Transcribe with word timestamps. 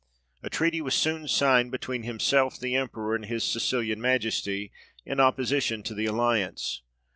A 0.41 0.49
treaty 0.49 0.81
was 0.81 0.95
soon 0.95 1.27
signed 1.27 1.69
between 1.69 2.01
himself, 2.01 2.59
the 2.59 2.73
Emperor, 2.73 3.13
and 3.13 3.25
his 3.27 3.43
Sicilian 3.43 4.01
Majesty, 4.01 4.71
in 5.05 5.19
opposition 5.19 5.83
to 5.83 5.93
the 5.93 6.07
alliance. 6.07 6.81